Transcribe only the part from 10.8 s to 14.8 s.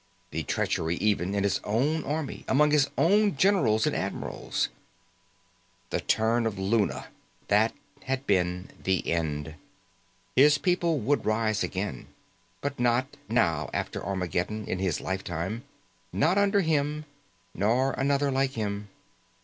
would rise again. But not, now after Armageddon, in